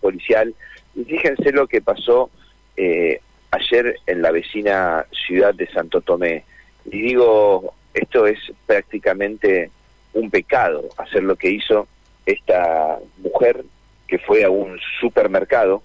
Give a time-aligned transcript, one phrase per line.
[0.00, 0.54] policial.
[0.94, 2.30] Y fíjense lo que pasó
[2.76, 3.20] eh,
[3.50, 6.44] ayer en la vecina ciudad de Santo Tomé.
[6.86, 9.70] Y digo, esto es prácticamente
[10.12, 11.86] un pecado, hacer lo que hizo
[12.26, 13.64] esta mujer
[14.06, 15.82] que fue a un supermercado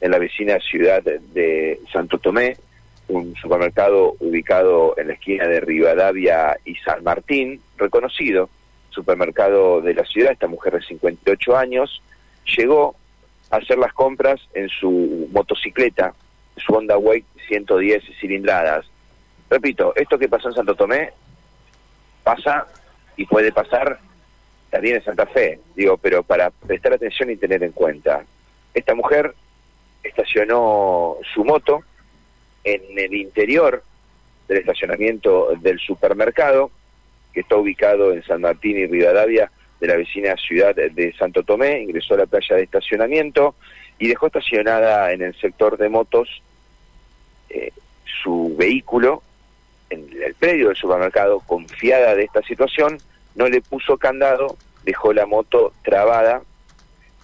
[0.00, 2.56] en la vecina ciudad de Santo Tomé,
[3.08, 8.50] un supermercado ubicado en la esquina de Rivadavia y San Martín, reconocido
[8.96, 12.02] supermercado de la ciudad, esta mujer de 58 años,
[12.56, 12.96] llegó
[13.50, 16.14] hacer las compras en su motocicleta,
[16.56, 18.86] su Honda Wake 110 cilindradas.
[19.48, 21.12] Repito, esto que pasó en Santo Tomé
[22.24, 22.66] pasa
[23.16, 23.98] y puede pasar
[24.70, 28.24] también en Santa Fe, digo, pero para prestar atención y tener en cuenta.
[28.74, 29.34] Esta mujer
[30.02, 31.80] estacionó su moto
[32.64, 33.82] en el interior
[34.48, 36.70] del estacionamiento del supermercado,
[37.32, 41.82] que está ubicado en San Martín y Rivadavia, de la vecina ciudad de Santo Tomé,
[41.82, 43.54] ingresó a la playa de estacionamiento
[43.98, 46.42] y dejó estacionada en el sector de motos
[47.48, 47.72] eh,
[48.22, 49.22] su vehículo
[49.90, 52.98] en el predio del supermercado, confiada de esta situación,
[53.34, 56.42] no le puso candado, dejó la moto trabada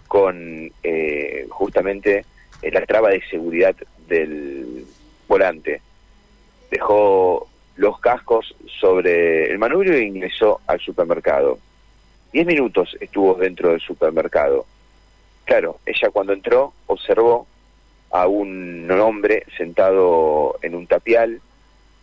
[0.06, 2.25] con eh, justamente
[2.62, 3.75] eh, la traba de seguridad
[4.06, 4.84] del
[5.27, 5.81] volante.
[6.70, 11.59] Dejó los cascos sobre el manubrio e ingresó al supermercado.
[12.33, 14.64] Diez minutos estuvo dentro del supermercado.
[15.44, 17.47] Claro, ella cuando entró observó
[18.11, 21.42] a un hombre sentado en un tapial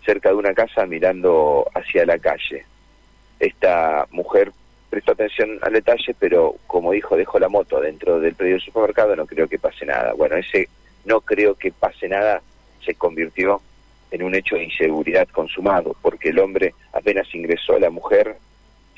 [0.05, 2.63] cerca de una casa mirando hacia la calle.
[3.39, 4.51] Esta mujer
[4.91, 9.15] prestó atención al detalle, pero como dijo, dejó la moto dentro del predio del supermercado,
[9.15, 10.13] no creo que pase nada.
[10.13, 10.69] Bueno, ese
[11.05, 12.43] no creo que pase nada
[12.85, 13.61] se convirtió
[14.11, 18.37] en un hecho de inseguridad consumado, porque el hombre apenas ingresó, la mujer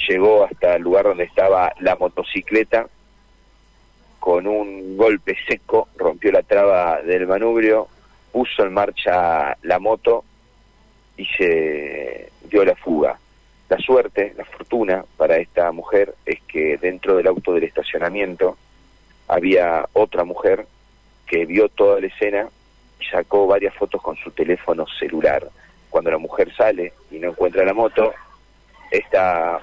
[0.07, 2.87] llegó hasta el lugar donde estaba la motocicleta,
[4.19, 7.89] con un golpe seco rompió la traba del manubrio,
[8.31, 10.23] puso en marcha la moto
[11.17, 13.19] y se dio la fuga.
[13.67, 18.57] La suerte, la fortuna para esta mujer es que dentro del auto del estacionamiento
[19.27, 20.65] había otra mujer
[21.27, 22.47] que vio toda la escena
[23.11, 25.45] sacó varias fotos con su teléfono celular.
[25.89, 28.13] Cuando la mujer sale y no encuentra la moto,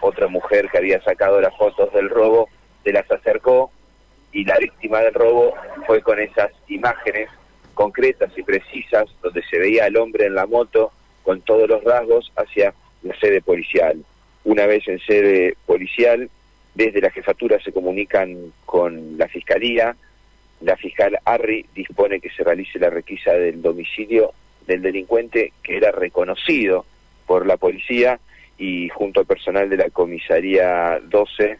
[0.00, 2.48] otra mujer que había sacado las fotos del robo
[2.84, 3.70] se las acercó
[4.32, 5.54] y la víctima del robo
[5.86, 7.28] fue con esas imágenes
[7.74, 10.92] concretas y precisas donde se veía al hombre en la moto
[11.22, 14.04] con todos los rasgos hacia la sede policial.
[14.44, 16.30] Una vez en sede policial,
[16.74, 19.96] desde la jefatura se comunican con la fiscalía,
[20.60, 24.32] la fiscal Arri dispone que se realice la requisa del domicilio
[24.66, 26.84] del delincuente que era reconocido
[27.26, 28.18] por la policía
[28.58, 31.58] y junto al personal de la comisaría 12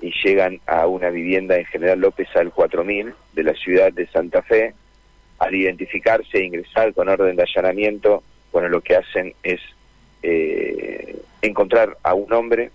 [0.00, 4.42] y llegan a una vivienda en General López al 4000 de la ciudad de Santa
[4.42, 4.74] Fe.
[5.38, 9.60] Al identificarse e ingresar con orden de allanamiento, bueno, lo que hacen es
[10.22, 12.70] eh, encontrar a un hombre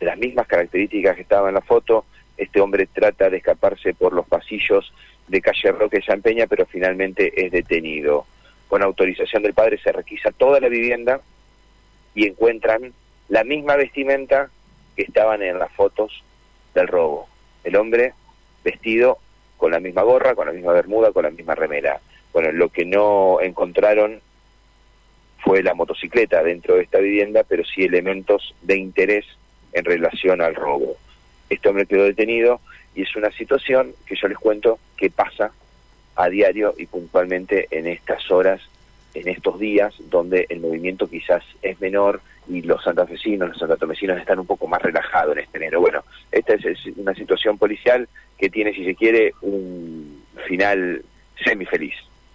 [0.00, 2.04] de las mismas características que estaba en la foto.
[2.36, 4.92] Este hombre trata de escaparse por los pasillos
[5.28, 8.26] de calle Roque Peña, pero finalmente es detenido.
[8.66, 11.20] Con autorización del padre se requisa toda la vivienda
[12.14, 12.92] y encuentran
[13.30, 14.50] la misma vestimenta
[14.96, 16.22] que estaban en las fotos
[16.74, 17.28] del robo.
[17.64, 18.12] El hombre
[18.62, 19.18] vestido
[19.56, 22.00] con la misma gorra, con la misma bermuda, con la misma remera.
[22.32, 24.20] Bueno, lo que no encontraron
[25.38, 29.24] fue la motocicleta dentro de esta vivienda, pero sí elementos de interés
[29.72, 30.96] en relación al robo.
[31.48, 32.60] Este hombre quedó detenido
[32.94, 35.52] y es una situación que yo les cuento que pasa
[36.16, 38.60] a diario y puntualmente en estas horas,
[39.14, 44.38] en estos días, donde el movimiento quizás es menor y los santafesinos, los santatomecinos están
[44.38, 45.80] un poco más relajados en este enero.
[45.80, 51.04] Bueno, esta es una situación policial que tiene, si se quiere, un final
[51.44, 51.94] semi feliz.